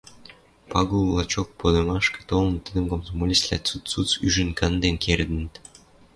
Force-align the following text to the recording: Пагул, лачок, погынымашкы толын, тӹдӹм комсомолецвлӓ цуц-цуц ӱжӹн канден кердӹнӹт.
Пагул, 0.71 1.05
лачок, 1.15 1.47
погынымашкы 1.59 2.21
толын, 2.29 2.55
тӹдӹм 2.65 2.85
комсомолецвлӓ 2.91 3.57
цуц-цуц 3.67 4.09
ӱжӹн 4.25 4.49
канден 4.59 4.95
кердӹнӹт. 5.03 5.53